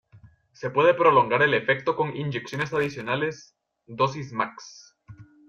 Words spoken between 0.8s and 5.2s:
prolongar el efecto con inyecciones adicionales; dosis máx.